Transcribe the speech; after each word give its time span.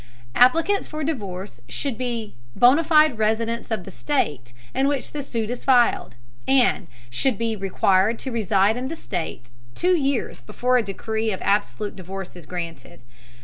Applicants 0.33 0.87
for 0.87 1.03
divorce 1.03 1.61
should 1.69 1.95
be 1.95 2.33
bona 2.55 2.83
fide 2.83 3.19
residents 3.19 3.69
of 3.69 3.83
the 3.83 3.91
state 3.91 4.51
in 4.73 4.87
which 4.87 5.11
the 5.11 5.21
suit 5.21 5.51
is 5.51 5.63
filed, 5.63 6.15
and 6.47 6.87
should 7.11 7.37
be 7.37 7.55
required 7.55 8.17
to 8.17 8.31
reside 8.31 8.77
in 8.77 8.87
the 8.87 8.95
state 8.95 9.51
two 9.75 9.95
years 9.95 10.41
before 10.41 10.77
a 10.77 10.81
decree 10.81 11.31
of 11.31 11.39
absolute 11.43 11.95
divorce 11.95 12.35
is 12.35 12.47
granted. 12.47 13.01